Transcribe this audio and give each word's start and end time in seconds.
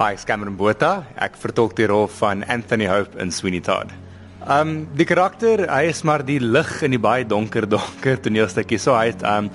Hi, 0.00 0.14
Cameron 0.16 0.54
Botha. 0.56 1.02
Ek 1.20 1.34
vertolk 1.36 1.74
die 1.76 1.84
rol 1.84 2.06
van 2.16 2.40
Anthony 2.48 2.86
Hope 2.88 3.18
in 3.20 3.28
Sweeney 3.28 3.60
Todd. 3.60 3.90
Um 4.48 4.86
die 4.96 5.04
karakter, 5.04 5.66
hy 5.68 5.90
is 5.90 6.00
maar 6.08 6.24
die 6.24 6.38
lig 6.40 6.70
in 6.86 6.94
die 6.94 7.00
baie 7.04 7.26
donker 7.28 7.66
donker 7.68 8.16
toneelstukkie. 8.24 8.78
So 8.80 8.94
hy 8.96 9.10
het 9.10 9.20
um 9.28 9.50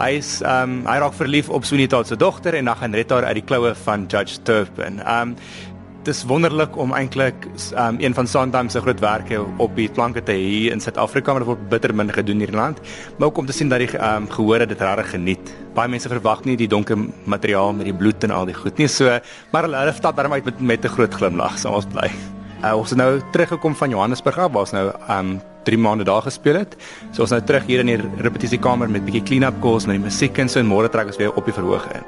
hy 0.00 0.08
is 0.18 0.40
um 0.42 0.80
hy 0.88 0.96
raak 1.04 1.14
verlief 1.14 1.52
op 1.54 1.68
Sweeney 1.70 1.86
Todd 1.92 2.10
se 2.10 2.18
dogter 2.18 2.58
en 2.58 2.66
dan 2.66 2.80
gaan 2.80 2.98
red 2.98 3.14
haar 3.14 3.28
uit 3.28 3.38
die 3.38 3.46
kloue 3.46 3.76
van 3.84 4.08
Judge 4.10 4.42
Turpin. 4.42 4.98
Um 5.06 5.36
dis 6.06 6.22
wonderlik 6.28 6.76
om 6.78 6.92
eintlik 6.94 7.46
um, 7.74 7.98
een 8.02 8.14
van 8.14 8.28
Sondheim 8.30 8.68
se 8.70 8.80
groot 8.80 9.00
werke 9.02 9.40
op 9.62 9.74
die 9.76 9.88
planke 9.90 10.22
te 10.22 10.34
hê 10.36 10.70
in 10.72 10.82
Suid-Afrika 10.82 11.34
maar 11.34 11.42
dit 11.42 11.50
word 11.50 11.64
bitter 11.72 11.94
min 11.94 12.12
gedoen 12.14 12.42
hier 12.42 12.52
in 12.52 12.58
land. 12.60 12.80
Maar 13.18 13.28
ook 13.28 13.40
om 13.42 13.46
te 13.46 13.56
sien 13.56 13.70
dat 13.72 13.82
die 13.82 13.90
um, 13.98 14.28
gehore 14.30 14.66
dit 14.66 14.80
regtig 14.80 15.10
geniet. 15.16 15.52
Baie 15.74 15.90
mense 15.90 16.10
verwag 16.10 16.44
nie 16.46 16.56
die 16.56 16.70
donker 16.70 16.98
materiaal 17.26 17.74
met 17.76 17.90
die 17.90 17.94
bloed 17.94 18.24
en 18.24 18.34
al 18.34 18.46
die 18.46 18.54
goed 18.56 18.78
nie. 18.78 18.88
So 18.88 19.18
maar 19.52 19.66
hulle 19.66 19.82
hulle 19.82 19.94
stap 19.96 20.16
daarmee 20.16 20.42
uit 20.42 20.50
met 20.52 20.60
met 20.60 20.84
'n 20.84 20.94
groot 20.94 21.14
glimlag. 21.14 21.58
So 21.58 21.70
ons 21.70 21.86
bly. 21.86 22.10
Uh, 22.64 22.76
ons 22.78 22.90
het 22.90 22.98
nou 22.98 23.20
teruggekom 23.32 23.74
van 23.74 23.90
Johannesburg 23.90 24.38
af 24.38 24.52
waar 24.52 24.62
ons 24.62 24.72
nou 24.72 24.92
um 25.10 25.40
3 25.64 25.78
maande 25.78 26.04
daar 26.04 26.22
gespeel 26.22 26.54
het. 26.54 26.76
So 27.12 27.22
ons 27.22 27.30
nou 27.30 27.42
terug 27.42 27.66
hier 27.66 27.80
in 27.80 27.86
die 27.86 28.00
repetisiekamer 28.18 28.88
met 28.88 29.04
bietjie 29.04 29.22
clean-up 29.22 29.60
calls 29.60 29.86
met 29.86 29.96
die 29.96 30.04
musiek 30.04 30.38
en 30.38 30.48
so 30.48 30.60
en 30.60 30.66
môre 30.66 30.88
trek 30.88 31.06
ons 31.06 31.16
weer 31.16 31.34
op 31.34 31.44
die 31.44 31.54
verhoog 31.54 31.86
in. 31.92 32.04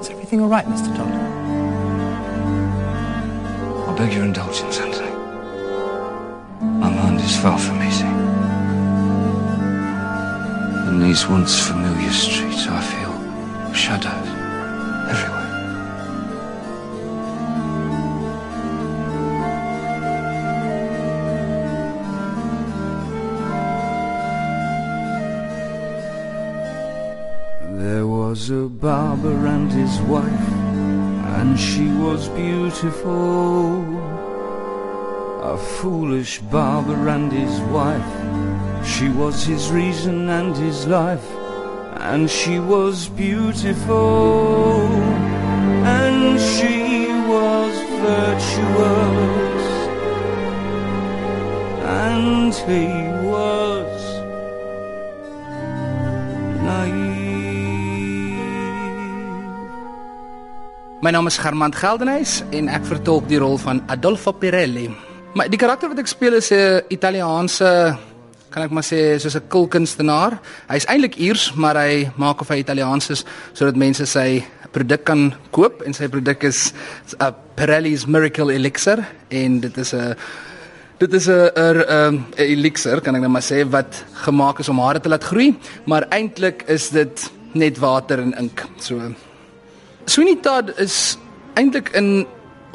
Is 0.00 0.10
everything 0.10 0.42
all 0.42 0.48
right, 0.48 0.68
Mr. 0.68 0.94
Todd? 0.94 1.35
Beg 3.96 4.12
your 4.12 4.24
indulgence, 4.24 4.78
Anthony. 4.78 5.10
My 6.60 6.90
mind 6.90 7.18
is 7.20 7.34
far 7.40 7.58
from 7.58 7.82
easy. 7.82 8.04
In 10.88 11.00
these 11.00 11.26
once 11.26 11.58
familiar 11.66 12.10
streets, 12.10 12.66
I 12.68 12.80
feel 12.92 13.14
shadows 13.72 14.28
everywhere. 15.12 15.46
There 27.78 28.06
was 28.06 28.50
a 28.50 28.68
barber 28.68 29.46
and 29.46 29.72
his 29.72 30.00
wife 30.02 30.75
and 31.38 31.58
she 31.60 31.88
was 32.04 32.28
beautiful. 32.30 33.84
A 35.54 35.56
foolish 35.78 36.40
barber 36.40 37.08
and 37.08 37.30
his 37.30 37.60
wife, 37.76 38.12
she 38.92 39.08
was 39.10 39.44
his 39.44 39.70
reason 39.70 40.30
and 40.30 40.56
his 40.56 40.86
life, 40.86 41.28
and 42.10 42.30
she 42.30 42.58
was 42.58 43.08
beautiful, 43.08 44.88
and 45.98 46.40
she 46.54 47.06
was 47.32 47.72
virtuous, 48.06 49.64
and 52.02 52.54
he 52.70 52.86
was 53.28 53.55
My 61.04 61.10
naam 61.12 61.26
is 61.28 61.36
Germant 61.36 61.76
Geldenhuys 61.76 62.38
en 62.56 62.70
ek 62.72 62.86
vertolk 62.88 63.26
die 63.28 63.36
rol 63.36 63.58
van 63.60 63.82
Adolfo 63.92 64.32
Pirelli. 64.32 64.86
My 65.36 65.44
die 65.52 65.58
karakter 65.60 65.90
wat 65.92 65.98
ek 66.00 66.08
speel 66.08 66.38
is 66.38 66.48
'n 66.50 66.88
Italiaanse 66.88 67.98
kan 68.50 68.62
ek 68.64 68.70
maar 68.70 68.82
sê 68.82 69.20
soos 69.20 69.36
'n 69.36 69.48
kulkunstenaar. 69.48 70.40
Hy's 70.68 70.86
eintlik 70.86 71.18
Iers, 71.20 71.52
maar 71.54 71.76
hy 71.76 72.10
maak 72.16 72.40
of 72.40 72.48
hy 72.48 72.60
Italiaans 72.60 73.10
is 73.10 73.24
sodat 73.52 73.76
mense 73.76 74.06
sy 74.06 74.42
produk 74.72 75.04
kan 75.04 75.34
koop 75.52 75.82
en 75.84 75.92
sy 75.92 76.08
produk 76.08 76.44
is 76.44 76.72
'n 77.20 77.34
Pirelli's 77.56 78.06
Miracle 78.06 78.54
Elixir 78.54 79.04
en 79.30 79.60
dit 79.60 79.78
is 79.78 79.92
'n 79.92 80.16
Dit 80.98 81.12
is 81.12 81.28
'n 81.28 81.50
'n 81.54 81.84
'n 81.84 82.24
elixir 82.38 83.02
kan 83.02 83.14
ek 83.16 83.20
net 83.20 83.30
maar 83.30 83.42
sê 83.42 83.68
wat 83.68 84.04
gemaak 84.24 84.60
is 84.60 84.68
om 84.70 84.78
hare 84.78 85.00
te 85.00 85.10
laat 85.10 85.24
groei, 85.24 85.54
maar 85.84 86.08
eintlik 86.10 86.64
is 86.68 86.88
dit 86.88 87.30
net 87.52 87.78
water 87.78 88.18
en 88.18 88.32
ink. 88.38 88.64
So 88.78 89.14
Sweeney 90.06 90.36
Todd 90.38 90.70
is 90.78 91.16
eintlik 91.58 91.88
in 91.98 92.26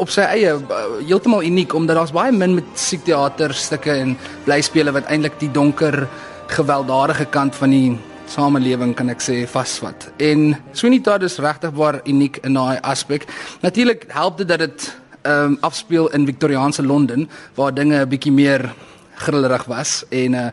op 0.01 0.09
sy 0.11 0.25
eie 0.33 0.51
uh, 0.51 0.79
heeltemal 0.99 1.45
uniek 1.47 1.71
omdat 1.77 1.95
daar's 1.95 2.11
baie 2.15 2.31
min 2.35 2.57
met 2.57 2.67
musiekteater 2.73 3.53
stukke 3.55 3.93
en 3.93 4.17
blyspele 4.43 4.91
wat 4.91 5.07
eintlik 5.07 5.37
die 5.39 5.51
donker 5.51 6.03
gewelddadige 6.51 7.29
kant 7.31 7.55
van 7.55 7.71
die 7.71 7.93
samelewing 8.31 8.91
kan 8.95 9.11
ek 9.11 9.23
sê 9.23 9.37
vasvat. 9.47 10.09
En 10.19 10.57
Sweeney 10.75 10.99
Todd 11.03 11.23
is 11.27 11.39
regtig 11.43 11.71
waar 11.77 12.01
uniek 12.03 12.41
in 12.47 12.59
daai 12.59 12.81
aspek. 12.87 13.27
Natuurlik 13.63 14.09
help 14.11 14.41
dit 14.43 14.51
dat 14.51 14.65
dit 14.65 14.89
ehm 15.21 15.53
um, 15.53 15.57
afspeel 15.61 16.09
in 16.17 16.25
Victoriaanse 16.25 16.83
Londen 16.83 17.29
waar 17.55 17.73
dinge 17.73 18.01
'n 18.01 18.09
bietjie 18.09 18.31
meer 18.33 18.73
grillerig 19.15 19.65
was 19.65 20.03
en 20.09 20.33
uh 20.33 20.49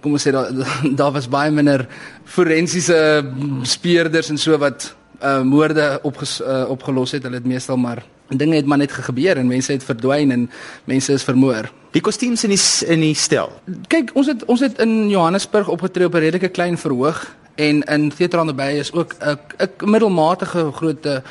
kom 0.00 0.12
ons 0.12 0.22
sê 0.26 0.30
daar 0.32 0.48
daar 1.00 1.12
was 1.12 1.28
baie 1.28 1.50
minder 1.50 1.86
forensiese 2.24 3.24
speurders 3.62 4.30
en 4.30 4.38
so 4.38 4.58
wat 4.58 4.94
uh 5.22 5.42
moorde 5.42 6.00
opges, 6.02 6.40
uh, 6.40 6.64
opgelos 6.68 7.12
het. 7.12 7.22
Hulle 7.22 7.40
het 7.40 7.46
meestal 7.46 7.76
maar 7.76 8.04
dinge 8.28 8.56
het 8.56 8.66
maar 8.66 8.78
net 8.78 8.92
gebeur 8.92 9.36
en 9.36 9.46
mense 9.46 9.72
het 9.72 9.84
verdwyn 9.84 10.30
en 10.30 10.50
mense 10.84 11.12
is 11.12 11.24
vermoor. 11.26 11.70
Die 11.90 12.00
kostuums 12.00 12.44
in 12.44 12.50
die 12.54 12.60
in 12.86 13.00
die 13.00 13.14
stel. 13.14 13.50
Kyk, 13.88 14.12
ons 14.14 14.26
het 14.26 14.44
ons 14.44 14.60
het 14.60 14.78
in 14.78 15.08
Johannesburg 15.10 15.68
opgetree 15.68 16.06
op 16.06 16.14
'n 16.14 16.18
redelike 16.26 16.48
klein 16.48 16.78
verhoog 16.78 17.26
en 17.54 17.82
in 17.82 18.10
Theatrande 18.10 18.54
by 18.54 18.78
is 18.78 18.92
ook 18.92 19.14
'n 19.18 19.38
'n 19.58 19.90
middelmatige 19.90 20.72
groot 20.72 21.22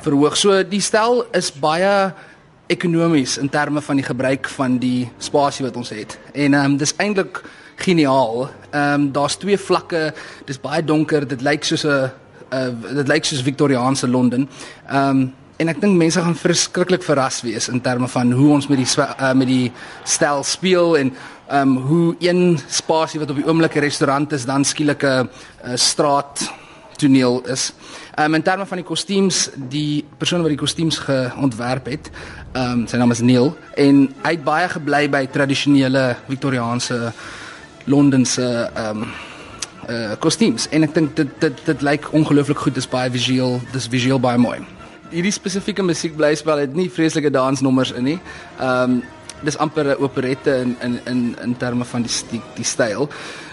verhoog. 0.00 0.36
So 0.36 0.62
die 0.62 0.80
stel 0.80 1.24
is 1.32 1.52
baie 1.52 2.12
ekonomies 2.66 3.38
in 3.38 3.48
terme 3.48 3.80
van 3.80 3.96
die 4.00 4.06
gebruik 4.06 4.48
van 4.48 4.78
die 4.78 5.10
spasie 5.18 5.64
wat 5.66 5.76
ons 5.76 5.92
het. 5.92 6.18
En 6.32 6.54
ehm 6.54 6.64
um, 6.64 6.76
dis 6.76 6.94
eintlik 6.96 7.42
geniaal. 7.76 8.48
Ehm 8.70 9.00
um, 9.00 9.12
daar's 9.12 9.36
twee 9.36 9.58
vlakke. 9.58 10.12
Dis 10.44 10.60
baie 10.60 10.84
donker. 10.84 11.28
Dit 11.28 11.42
lyk 11.42 11.64
soos 11.64 11.84
'n 11.84 12.10
uh, 12.52 12.94
dit 12.94 13.08
lyk 13.08 13.24
soos 13.24 13.42
Victoriaanse 13.42 14.08
Londen. 14.08 14.48
Um, 14.92 15.32
en 15.56 15.70
ek 15.70 15.80
dink 15.80 15.96
mense 15.96 16.20
gaan 16.20 16.34
verskriklik 16.34 17.04
verras 17.06 17.40
wees 17.46 17.68
in 17.70 17.80
terme 17.80 18.08
van 18.10 18.32
hoe 18.32 18.50
ons 18.56 18.66
met 18.66 18.78
die 18.82 18.88
uh, 18.98 19.32
met 19.32 19.48
die 19.48 19.72
stel 20.02 20.42
speel 20.42 20.96
en 20.98 21.12
um, 21.52 21.76
hoe 21.76 22.16
een 22.18 22.58
spasie 22.66 23.20
wat 23.20 23.30
op 23.30 23.36
die 23.36 23.46
oomblik 23.46 23.76
'n 23.76 23.86
restaurant 23.86 24.32
is 24.32 24.44
dan 24.44 24.64
skielik 24.64 25.04
'n 25.04 25.28
straat 25.74 26.50
toneel 26.96 27.42
is. 27.46 27.72
Um, 28.18 28.34
in 28.34 28.42
terme 28.42 28.66
van 28.66 28.78
die 28.80 28.86
kostuums, 28.86 29.48
die 29.56 30.04
persoon 30.18 30.44
wat 30.44 30.52
die 30.52 30.60
kostuums 30.60 30.98
geontwerp 30.98 31.86
het, 31.90 32.10
um, 32.54 32.86
sy 32.86 32.98
naam 33.00 33.10
is 33.14 33.22
Neil 33.24 33.52
en 33.80 34.06
hy 34.22 34.34
het 34.36 34.44
baie 34.46 34.68
gebly 34.70 35.04
by 35.10 35.24
tradisionele 35.26 36.14
Victoriaanse 36.28 37.12
Londense 37.90 38.48
um, 38.78 39.06
uh 39.88 40.14
kostuums. 40.18 40.68
En 40.70 40.82
ek 40.82 40.94
dink 40.94 41.16
dit 41.16 41.28
dit 41.40 41.64
dit 41.66 41.82
lyk 41.82 42.08
ongelooflik 42.12 42.58
goed. 42.58 42.74
Dis 42.74 42.88
baie 42.88 43.10
visueel 43.10 43.60
dis 43.72 43.88
visueel 43.88 44.20
baie 44.20 44.38
mooi. 44.38 44.58
Hierdie 45.10 45.32
spesifieke 45.32 45.82
musiekblyspel 45.82 46.64
het 46.64 46.74
nie 46.74 46.90
vreeslike 46.90 47.30
dansnommers 47.30 47.92
in 47.92 48.04
nie. 48.04 48.18
Um 48.60 49.02
dis 49.44 49.58
amper 49.58 49.84
'n 49.84 50.02
operette 50.02 50.50
in 50.62 50.76
in 50.82 51.00
in 51.06 51.36
in 51.42 51.56
terme 51.56 51.84
van 51.84 52.02
die 52.02 52.12
die, 52.30 52.42
die 52.54 52.64
styl. 52.64 53.08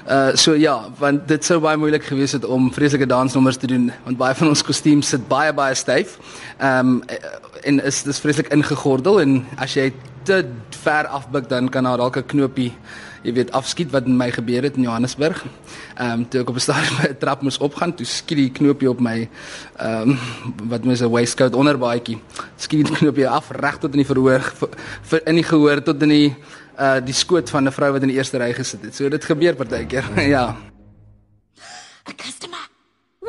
Uh 0.09 0.35
so 0.35 0.53
ja 0.53 0.89
want 0.99 1.27
dit 1.27 1.45
sou 1.45 1.59
baie 1.59 1.77
moeilik 1.77 2.03
gewees 2.03 2.31
het 2.31 2.45
om 2.45 2.73
vreeslike 2.73 3.05
dansnommers 3.05 3.57
te 3.57 3.67
doen 3.67 3.91
want 4.03 4.17
baie 4.17 4.35
van 4.35 4.47
ons 4.47 4.63
kostuums 4.63 5.07
sit 5.07 5.27
baie 5.27 5.53
baie 5.53 5.75
styf. 5.75 6.17
Um 6.59 7.03
en 7.63 7.83
is 7.83 8.03
dis 8.03 8.19
vreeslik 8.19 8.47
ingegordel 8.53 9.21
en 9.21 9.45
as 9.57 9.73
jy 9.73 9.91
te 10.23 10.45
ver 10.83 11.07
afbuk 11.07 11.49
dan 11.49 11.69
kan 11.69 11.83
daar 11.83 11.97
dalk 11.97 12.17
'n 12.17 12.25
knopie 12.25 12.73
jy 13.21 13.33
weet 13.33 13.51
afskiet 13.57 13.91
wat 13.93 14.07
met 14.07 14.17
my 14.17 14.29
gebeur 14.33 14.63
het 14.63 14.77
in 14.79 14.87
Johannesburg. 14.87 15.43
Ehm 15.95 16.11
um, 16.11 16.29
toe 16.29 16.41
ek 16.41 16.49
op 16.49 16.55
'n 16.55 16.59
stadium 16.59 16.97
'n 17.09 17.17
trap 17.17 17.41
moes 17.41 17.57
opgaan, 17.57 17.95
toe 17.95 18.05
skiet 18.05 18.37
die 18.37 18.51
knoopie 18.51 18.89
op 18.89 18.99
my 18.99 19.29
ehm 19.77 20.09
um, 20.09 20.17
wat 20.69 20.83
mens 20.83 21.01
'n 21.01 21.09
waistcoat 21.09 21.53
onderbaadjie. 21.53 22.19
Skiet 22.55 22.87
die 22.87 22.97
knoopie 23.01 23.27
af 23.27 23.49
reg 23.51 23.77
tot 23.77 23.91
in 23.91 24.03
die 24.03 24.09
verhoor 24.13 24.41
vir 25.01 25.21
in 25.25 25.35
die 25.35 25.43
gehoor 25.43 25.83
tot 25.83 26.01
in 26.01 26.09
die 26.09 26.35
uh 26.79 26.99
die 27.05 27.13
skoot 27.13 27.49
van 27.49 27.67
'n 27.67 27.71
vrou 27.71 27.91
wat 27.91 28.01
in 28.01 28.07
die 28.07 28.17
eerste 28.17 28.37
ry 28.37 28.53
gesit 28.53 28.81
het. 28.81 28.95
So 28.95 29.09
dit 29.09 29.25
gebeur 29.25 29.55
partykeer. 29.55 30.05
ja. 30.35 30.55
A 32.09 32.13
customer. 32.17 32.50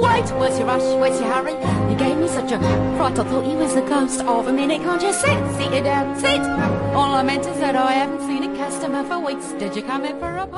Wait, 0.00 0.24
what's 0.40 0.58
your 0.58 0.66
rush? 0.68 0.82
What's 1.00 1.20
your 1.20 1.28
hurry? 1.30 1.52
You 1.90 1.96
gave 1.98 2.16
me 2.16 2.26
such 2.26 2.50
a 2.50 2.58
fright, 2.96 3.18
I 3.18 3.24
thought 3.24 3.44
you 3.46 3.56
was 3.58 3.74
the 3.74 3.82
ghost 3.82 4.20
of 4.22 4.46
a 4.48 4.52
minute. 4.52 4.80
Can't 4.80 5.02
you 5.02 5.12
sit? 5.12 5.38
Sit 5.56 5.74
you 5.74 5.82
down, 5.82 6.18
sit. 6.18 6.40
All 6.96 7.12
I 7.12 7.22
meant 7.22 7.44
is 7.44 7.58
that 7.58 7.76
I 7.76 7.92
haven't 7.92 8.22
seen 8.26 8.42
a 8.42 8.56
customer 8.56 9.04
for 9.04 9.18
weeks. 9.18 9.52
Did 9.58 9.76
you 9.76 9.82
come 9.82 10.06
in 10.06 10.18
for 10.18 10.34
a 10.34 10.48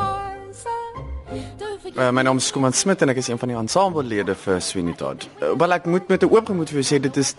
sir? 0.52 0.70
Uh, 1.96 2.12
my 2.12 2.22
naam 2.22 2.36
is 2.36 2.52
Koeman 2.52 2.74
Smit 2.74 3.02
en 3.02 3.10
ek 3.10 3.18
is 3.22 3.28
een 3.28 3.38
van 3.38 3.50
die 3.50 3.56
ensemblelede 3.58 4.36
vir 4.38 4.60
Sweeney 4.62 4.94
Todd. 4.94 5.26
Uh, 5.42 5.50
wel 5.58 5.72
ek 5.80 5.86
moet 5.90 6.08
met 6.08 6.22
'n 6.22 6.30
oop 6.30 6.46
gemoed 6.46 6.70
vir 6.70 6.82
jou 6.82 6.86
sê 6.94 7.00
dit 7.02 7.16
is 7.16 7.34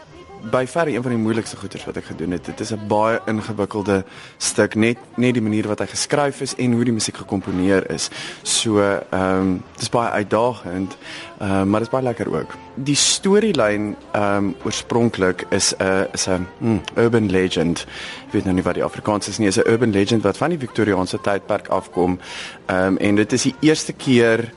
by 0.51 0.65
verre 0.68 0.94
een 0.94 1.01
van 1.01 1.12
die 1.12 1.19
moeilikste 1.19 1.57
goeters 1.57 1.86
wat 1.86 1.97
ek 1.97 2.09
gedoen 2.12 2.36
het. 2.36 2.45
Dit 2.45 2.59
is 2.59 2.71
'n 2.71 2.88
baie 2.88 3.19
ingewikkelde 3.25 4.03
stuk, 4.38 4.75
net 4.75 4.97
net 5.15 5.33
die 5.33 5.42
manier 5.42 5.68
wat 5.68 5.80
hy 5.80 5.86
geskryf 5.86 6.42
is 6.42 6.56
en 6.56 6.74
hoe 6.74 6.83
die 6.83 6.94
musiek 6.94 7.18
gekomponeer 7.18 7.89
is. 7.92 8.09
So, 8.44 8.80
ehm 8.80 9.39
um, 9.39 9.63
dis 9.77 9.89
baie 9.89 10.09
uitdagend, 10.09 10.97
ehm 11.39 11.51
uh, 11.51 11.63
maar 11.63 11.80
dit 11.80 11.88
is 11.88 11.94
baie 11.94 12.03
lekker 12.03 12.33
ook. 12.33 12.56
Die 12.75 12.95
storielyn 12.95 13.95
ehm 14.12 14.38
um, 14.38 14.56
oorspronklik 14.63 15.45
is 15.50 15.74
'n 15.77 15.83
uh, 15.83 16.13
is 16.13 16.27
'n 16.27 16.47
mm, 16.57 16.81
urban 16.95 17.30
legend. 17.30 17.86
Ek 18.27 18.31
weet 18.31 18.44
nou 18.44 18.56
nie 18.56 18.63
wat 18.63 18.74
die 18.74 18.83
Afrikaans 18.83 19.27
is 19.27 19.38
nie, 19.38 19.47
is 19.47 19.57
'n 19.57 19.69
urban 19.69 19.92
legend 19.92 20.24
wat 20.24 20.38
van 20.38 20.50
die 20.50 20.59
Victoriaanse 20.59 21.21
tydperk 21.21 21.68
afkom. 21.68 22.19
Ehm 22.65 22.86
um, 22.86 22.97
en 22.97 23.15
dit 23.15 23.33
is 23.33 23.42
die 23.42 23.56
eerste 23.59 23.94
keer 23.94 24.51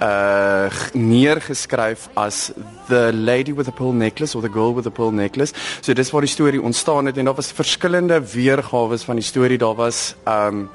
uh 0.00 0.70
neergeskryf 0.94 2.08
as 2.14 2.52
the 2.88 3.10
lady 3.12 3.52
with 3.52 3.68
a 3.68 3.72
pearl 3.72 3.92
necklace 3.92 4.34
or 4.34 4.42
the 4.42 4.48
girl 4.48 4.74
with 4.74 4.86
a 4.86 4.90
pearl 4.90 5.10
necklace. 5.10 5.52
So 5.80 5.92
dis 5.92 6.10
waar 6.10 6.20
die 6.20 6.30
storie 6.30 6.62
ontstaan 6.62 7.06
het 7.06 7.16
en 7.16 7.24
daar 7.24 7.34
was 7.34 7.52
verskillende 7.52 8.20
weergawe 8.32 8.98
van 8.98 9.14
die 9.14 9.24
storie. 9.24 9.58
Daar 9.58 9.74
was 9.74 10.14
um 10.24 10.68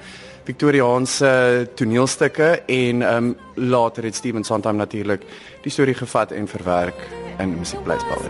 Victoriaanse 0.43 1.69
toneelstukke 1.75 2.61
en 2.67 3.01
um 3.01 3.35
later 3.55 4.03
het 4.03 4.15
Steven 4.15 4.43
Sondheim 4.43 4.75
natuurlik 4.75 5.21
die 5.61 5.71
storie 5.71 5.93
gevat 5.93 6.31
en 6.31 6.47
verwerk 6.47 7.07
in 7.39 7.57
musiekblyspel. 7.57 8.21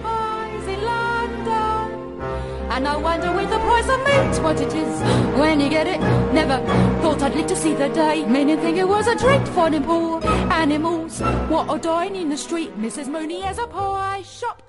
And 2.69 2.87
I 2.87 2.97
wonder 2.97 3.35
with 3.35 3.52
price 3.83 3.99
of 3.99 4.05
meat 4.05 4.43
what 4.43 4.61
it 4.61 4.73
is 4.73 4.99
when 5.39 5.59
you 5.59 5.69
get 5.69 5.87
it. 5.87 5.99
Never 6.33 6.57
thought 7.01 7.21
I'd 7.21 7.35
live 7.35 7.47
to 7.47 7.55
see 7.55 7.73
the 7.73 7.89
day. 7.89 8.25
Many 8.25 8.55
think 8.55 8.77
it 8.77 8.87
was 8.87 9.07
a 9.07 9.15
treat 9.15 9.47
for 9.49 9.69
them 9.69 9.83
poor 9.83 10.23
animals. 10.51 11.19
What 11.49 11.69
are 11.69 11.79
dying 11.79 12.15
in 12.15 12.29
the 12.29 12.37
street. 12.37 12.71
Mrs. 12.79 13.07
Mooney 13.07 13.41
has 13.41 13.57
a 13.57 13.67
pie 13.67 14.23
shop. 14.23 14.61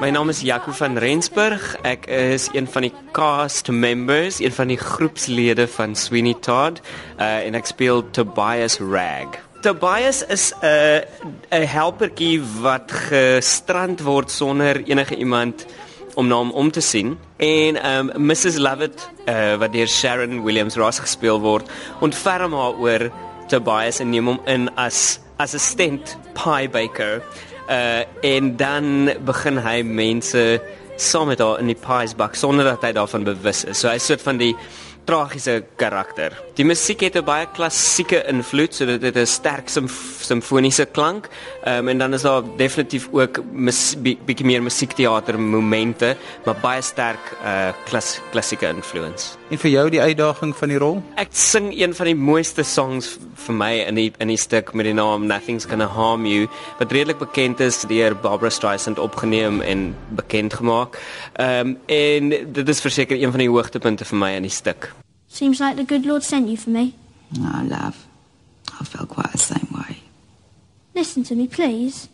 My 0.00 0.10
naam 0.10 0.30
is 0.30 0.40
Jaco 0.42 0.72
van 0.72 0.96
Rensburg. 0.96 1.76
Ek 1.84 2.06
is 2.06 2.48
een 2.52 2.66
van 2.66 2.82
die 2.82 2.92
cast 3.12 3.68
members, 3.68 4.40
een 4.40 4.52
van 4.52 4.72
die 4.72 4.78
groepslede 4.78 5.68
van 5.68 5.94
Sweeney 5.94 6.34
Todd, 6.40 6.80
uh, 7.18 7.44
en 7.44 7.54
ek 7.54 7.68
speel 7.68 8.06
Tobias 8.10 8.78
Rag. 8.80 9.36
Tobias 9.60 10.24
is 10.24 10.54
'n 10.62 10.64
uh, 10.64 11.60
'n 11.60 11.68
helpertjie 11.68 12.40
wat 12.62 12.88
gestrand 12.88 14.00
word 14.00 14.30
sonder 14.30 14.80
enige 14.88 15.16
iemand 15.16 15.66
om 16.14 16.28
na 16.28 16.40
hom 16.40 16.52
om 16.52 16.70
te 16.70 16.80
sien. 16.80 17.16
En 17.36 17.78
um 17.86 18.10
Mrs 18.26 18.58
Lovett 18.58 19.10
uh, 19.26 19.56
wat 19.60 19.72
deur 19.72 19.88
Sharon 19.88 20.42
Williams 20.44 20.76
Ross 20.80 21.02
gespeel 21.02 21.40
word 21.40 21.70
ontferm 22.00 22.54
haar 22.56 22.78
oor 22.78 23.10
Tobias 23.50 24.00
en 24.00 24.10
neem 24.10 24.28
hom 24.30 24.40
in 24.46 24.68
as 24.78 25.18
assistent 25.42 26.16
pie 26.36 26.68
baker 26.70 27.22
uh 27.70 28.02
en 28.26 28.54
dan 28.58 29.10
begin 29.24 29.58
hy 29.62 29.80
mense 29.86 30.42
saam 31.00 31.30
met 31.30 31.40
haar 31.40 31.60
in 31.62 31.70
die 31.70 31.78
pies 31.78 32.14
bak 32.18 32.34
sonder 32.36 32.66
dat 32.66 32.82
hy 32.84 32.92
daarvan 32.96 33.24
bewus 33.24 33.64
is. 33.64 33.80
So 33.80 33.88
hy 33.88 33.98
soort 34.02 34.22
van 34.22 34.40
die 34.40 34.52
tragiese 35.10 35.64
karakter. 35.76 36.36
Die 36.54 36.64
musiek 36.64 37.00
het 37.00 37.16
'n 37.16 37.24
baie 37.24 37.46
klassieke 37.52 38.22
invloed, 38.28 38.74
so 38.74 38.86
dit 38.86 39.02
het 39.02 39.16
'n 39.16 39.26
sterk 39.26 39.68
simfoniese 39.68 40.86
klank. 40.86 41.28
Ehm 41.64 41.78
um, 41.78 41.88
en 41.88 41.98
dan 41.98 42.14
is 42.14 42.22
daar 42.22 42.42
definitief 42.56 43.08
ook 43.12 43.42
bietjie 44.24 44.46
meer 44.46 44.62
musiekteater 44.62 45.40
momente, 45.40 46.16
maar 46.44 46.56
baie 46.62 46.82
sterk 46.82 47.36
uh 47.44 47.72
klas 47.84 48.20
klassieke 48.30 48.66
influence. 48.66 49.36
En 49.50 49.58
vir 49.58 49.70
jou 49.70 49.90
die 49.90 50.00
uitdaging 50.00 50.56
van 50.56 50.68
die 50.68 50.78
rol? 50.78 51.02
Ek 51.16 51.28
sing 51.32 51.72
een 51.80 51.94
van 51.94 52.06
die 52.06 52.14
mooiste 52.14 52.62
songs 52.62 53.18
vir 53.34 53.54
my 53.54 53.72
in 53.88 53.94
die 53.94 54.12
in 54.18 54.28
die 54.28 54.36
stuk 54.36 54.72
met 54.72 54.84
die 54.84 54.94
naam 54.94 55.26
Nothing's 55.26 55.64
Gonna 55.64 55.86
Harm 55.86 56.26
You, 56.26 56.46
wat 56.78 56.92
redelik 56.92 57.18
bekend 57.18 57.60
is 57.60 57.80
deur 57.80 58.14
Barbara 58.14 58.50
Streisand 58.50 58.98
opgeneem 58.98 59.60
en 59.60 59.96
bekend 60.08 60.54
gemaak. 60.54 60.98
Ehm 61.32 61.66
um, 61.66 61.78
en 61.86 62.28
dit 62.52 62.68
is 62.68 62.80
verseker 62.80 63.22
een 63.22 63.30
van 63.30 63.40
die 63.40 63.50
hoogtepunte 63.50 64.04
vir 64.04 64.18
my 64.18 64.34
in 64.34 64.42
die 64.42 64.50
stuk. 64.54 64.92
Seems 65.30 65.60
like 65.60 65.76
the 65.76 65.84
good 65.84 66.04
Lord 66.04 66.24
sent 66.24 66.48
you 66.48 66.56
for 66.56 66.70
me. 66.70 66.96
No, 67.38 67.62
love. 67.64 68.04
I 68.78 68.84
felt 68.84 69.08
quite 69.08 69.30
the 69.30 69.38
same 69.38 69.68
way. 69.72 70.02
Listen 70.92 71.22
to 71.22 71.36
me, 71.36 71.46
please. 71.46 72.08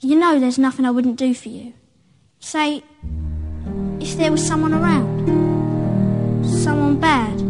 You 0.00 0.16
know 0.16 0.40
there's 0.40 0.58
nothing 0.58 0.84
I 0.84 0.90
wouldn't 0.90 1.16
do 1.16 1.34
for 1.34 1.48
you. 1.48 1.72
Say, 2.40 2.82
if 4.00 4.16
there 4.16 4.32
was 4.32 4.44
someone 4.44 4.74
around. 4.74 5.08
Someone 6.44 6.98
bad. 6.98 7.40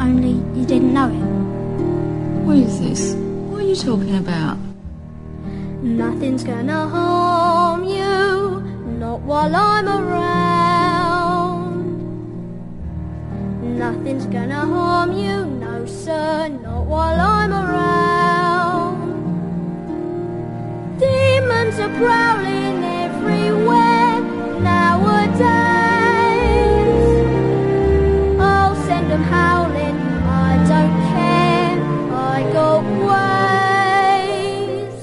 Only 0.00 0.38
you 0.58 0.64
didn't 0.64 0.94
know 0.94 1.08
it. 1.08 2.46
What 2.46 2.56
is 2.58 2.80
this? 2.80 3.14
What 3.50 3.62
are 3.62 3.66
you 3.66 3.74
talking 3.74 4.16
about? 4.16 4.56
Nothing's 5.82 6.44
gonna 6.44 6.86
harm 6.88 7.82
you, 7.82 8.60
not 9.00 9.20
while 9.22 9.54
I'm 9.54 9.88
around. 9.88 10.37
Nothing's 13.88 14.26
gonna 14.26 14.66
harm 14.66 15.16
you, 15.16 15.46
no 15.46 15.86
sir, 15.86 16.48
not 16.48 16.84
while 16.84 17.18
I'm 17.18 17.52
around. 17.54 18.98
Demons 20.98 21.78
are 21.78 21.94
prowling 21.96 22.84
everywhere 22.84 24.20
nowadays. 24.60 25.40
I'll 28.38 28.76
send 28.84 29.10
them 29.10 29.22
howling, 29.22 29.98
I 30.44 30.50
don't 30.72 30.96
care, 31.14 31.80
I 32.12 32.38
got 32.52 32.84
ways. 33.08 35.00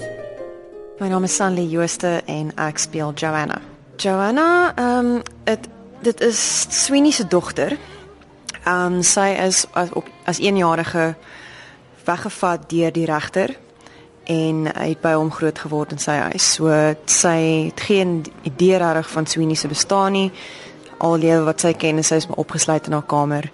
My 1.00 1.10
naam 1.10 1.24
is 1.24 1.34
Sanlie 1.34 1.70
Jooste 1.74 2.22
en 2.28 2.54
ek 2.54 2.78
speel 2.78 3.14
Joanna. 3.18 3.62
Joanna, 3.98 4.74
ehm 4.78 5.16
um, 5.16 5.24
dit 6.06 6.22
is 6.22 6.66
Sweeney 6.86 7.12
se 7.12 7.28
dogter. 7.28 7.78
Ehm 8.66 8.98
um, 8.98 9.04
sy 9.04 9.30
is 9.46 9.66
as 9.74 9.92
op 9.94 10.08
as 10.26 10.40
1-jarige 10.42 11.14
weggevat 12.06 12.70
deur 12.70 12.92
die 12.92 13.06
regter 13.06 13.56
en 14.26 14.66
hy 14.66 14.88
het 14.90 15.02
by 15.04 15.14
hom 15.14 15.30
groot 15.34 15.60
geword 15.60 15.94
in 15.94 16.02
sy 16.02 16.16
huis. 16.32 16.48
So 16.58 16.74
sy 17.06 17.38
het 17.70 17.84
geen 17.86 18.24
idee 18.44 18.78
reg 18.82 19.10
van 19.10 19.28
Sweeney 19.30 19.56
se 19.56 19.70
bestaan 19.70 20.18
nie. 20.18 20.32
Al 20.98 21.18
lewe 21.22 21.44
wat 21.46 21.62
sy 21.62 21.74
ken 21.78 22.02
is 22.02 22.10
sy 22.10 22.18
is 22.24 22.28
maar 22.28 22.42
opgesluit 22.42 22.88
in 22.88 22.98
haar 22.98 23.06
kamer. 23.06 23.52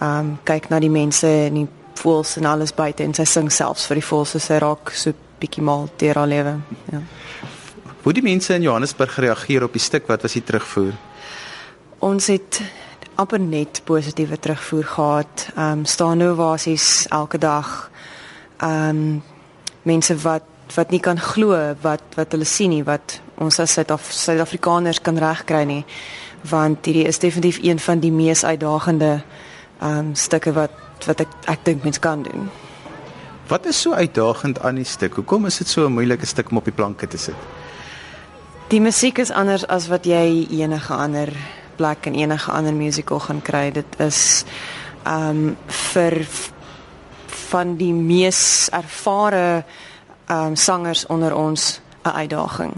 Um, 0.00 0.38
kyk 0.44 0.70
na 0.70 0.80
die 0.80 0.92
mense 0.92 1.28
en 1.28 1.60
die 1.60 1.68
voels 2.00 2.36
en 2.36 2.48
alles 2.48 2.74
buite 2.76 3.04
en 3.04 3.14
sy 3.16 3.24
sing 3.28 3.52
selfs 3.52 3.86
vir 3.88 4.00
die 4.00 4.04
voels 4.08 4.36
sy 4.40 4.58
raak 4.60 4.92
so 4.92 5.12
bietjie 5.40 5.64
mal 5.64 5.88
deur 6.00 6.22
haar 6.22 6.32
lewe. 6.32 6.56
Ja. 6.92 7.02
Hoe 8.02 8.12
die 8.14 8.24
mense 8.24 8.54
in 8.54 8.62
Johannesburg 8.62 9.18
reageer 9.18 9.64
op 9.66 9.76
die 9.76 9.82
stuk 9.82 10.08
wat 10.08 10.22
was 10.22 10.36
die 10.36 10.44
terugvoer? 10.44 10.94
Ons 12.06 12.28
het 12.32 12.60
amper 13.16 13.40
net 13.40 13.80
positiewe 13.84 14.38
terugvoer 14.38 14.84
gehad. 14.84 15.48
Ehm 15.54 15.78
um, 15.78 15.84
staan 15.84 16.18
nou 16.18 16.34
basies 16.36 17.06
elke 17.08 17.38
dag 17.38 17.90
ehm 18.56 18.88
um, 18.88 19.22
mense 19.82 20.16
wat 20.22 20.44
wat 20.74 20.90
nie 20.90 21.00
kan 21.00 21.20
glo 21.20 21.74
wat 21.80 22.02
wat 22.16 22.32
hulle 22.32 22.44
sien 22.44 22.70
nie, 22.70 22.84
wat 22.84 23.20
ons 23.38 23.58
as 23.60 23.72
Suid-Afrikaners 23.76 25.00
kan 25.00 25.18
regkry 25.18 25.64
nie. 25.64 25.84
Want 26.50 26.84
hierdie 26.84 27.06
is 27.06 27.18
definitief 27.18 27.58
een 27.62 27.78
van 27.78 28.00
die 28.00 28.12
mees 28.12 28.44
uitdagende 28.44 29.22
ehm 29.80 29.98
um, 29.98 30.14
stukke 30.14 30.52
wat 30.52 30.72
wat 31.06 31.20
ek 31.20 31.28
ek 31.46 31.64
dink 31.64 31.84
mens 31.84 31.98
kan 31.98 32.22
doen. 32.22 32.50
Wat 33.48 33.66
is 33.66 33.80
so 33.80 33.92
uitdagend 33.92 34.60
aan 34.60 34.74
die 34.74 34.84
stuk? 34.84 35.14
Hoekom 35.14 35.46
is 35.46 35.58
dit 35.58 35.68
so 35.68 35.86
'n 35.86 35.92
moeilike 35.92 36.26
stuk 36.26 36.50
om 36.50 36.56
op 36.56 36.64
die 36.64 36.74
planke 36.74 37.06
te 37.06 37.18
sit? 37.18 37.34
Die 38.68 38.80
musiek 38.80 39.18
is 39.18 39.30
anders 39.30 39.66
as 39.66 39.86
wat 39.86 40.04
jy 40.04 40.46
enige 40.50 40.94
ander 40.94 41.30
plek 41.76 42.06
in 42.06 42.14
enige 42.14 42.50
ander 42.50 42.74
musical 42.74 43.20
gaan 43.20 43.42
kry. 43.42 43.70
Dit 43.72 43.98
is 43.98 44.44
um 45.06 45.56
vir 45.66 46.26
van 47.48 47.76
die 47.76 47.92
mees 47.92 48.68
ervare 48.72 49.64
um 50.30 50.56
sangers 50.56 51.06
onder 51.06 51.34
ons 51.34 51.80
'n 52.04 52.08
uitdaging. 52.08 52.72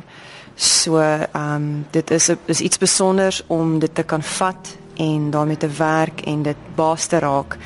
So 0.55 0.99
um 1.35 1.87
dit 1.91 2.11
is 2.11 2.31
is 2.45 2.61
iets 2.61 2.75
spesiaals 2.75 3.43
om 3.47 3.79
dit 3.79 3.95
te 3.95 4.03
kan 4.03 4.23
vat 4.23 4.77
en 4.97 5.31
daarmee 5.31 5.57
te 5.57 5.69
werk 5.69 6.21
en 6.21 6.43
dit 6.43 6.57
baas 6.75 7.07
te 7.07 7.19
raak 7.19 7.57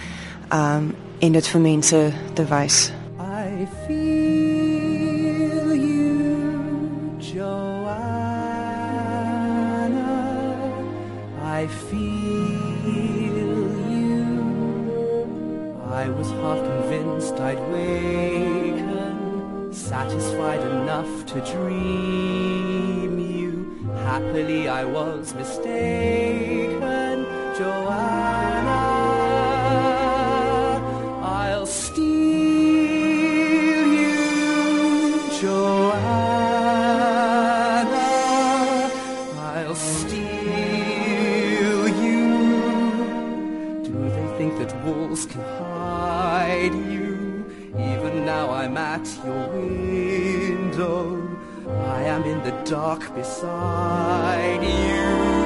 um 0.53 0.95
en 1.19 1.33
dit 1.33 1.47
vir 1.47 1.61
mense 1.61 2.13
te 2.35 2.45
wys. 2.45 2.93
mistaken, 25.35 27.27
Joanna. 27.57 28.83
I'll 31.23 31.67
steal 31.67 32.03
you, 34.01 35.21
Joanna. 35.41 36.03
I'll 39.39 39.75
steal 39.75 40.23
you. 42.05 42.29
Do 43.85 43.93
they 44.11 44.29
think 44.39 44.53
that 44.59 44.73
walls 44.85 45.27
can 45.27 45.41
hide 45.41 46.75
you? 46.91 47.45
Even 47.79 48.25
now 48.27 48.51
I'm 48.51 48.77
at 48.77 49.07
your 49.25 49.49
window 49.49 51.32
I 51.81 52.03
am 52.03 52.25
in 52.25 52.43
the 52.43 52.53
dark 52.65 53.15
beside 53.15 54.63
you. 54.63 55.42